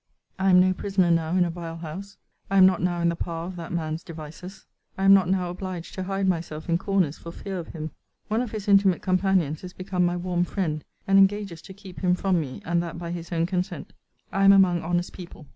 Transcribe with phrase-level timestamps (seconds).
[0.39, 2.17] I am no prisoner now in a vile house.
[2.49, 4.65] I am not now in the power of that man's devices.
[4.97, 7.91] I am not now obliged to hide myself in corners for fear of him.
[8.27, 12.15] One of his intimate companions is become my warm friend, and engages to keep him
[12.15, 13.93] from me, and that by his own consent.
[14.31, 15.45] I am among honest people.